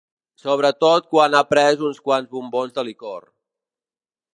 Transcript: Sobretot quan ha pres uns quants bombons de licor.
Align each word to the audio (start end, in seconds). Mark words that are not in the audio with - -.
Sobretot 0.43 1.11
quan 1.11 1.37
ha 1.39 1.43
pres 1.51 1.85
uns 1.91 2.03
quants 2.09 2.35
bombons 2.35 2.77
de 2.79 2.89
licor. 2.91 3.23